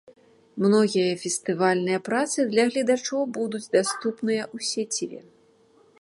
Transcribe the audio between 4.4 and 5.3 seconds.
ў сеціве.